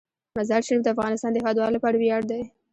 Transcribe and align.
مزارشریف 0.37 0.81
د 0.83 0.87
افغانستان 0.95 1.29
د 1.31 1.37
هیوادوالو 1.41 1.75
لپاره 1.77 1.95
ویاړ 1.97 2.21
دی. 2.31 2.41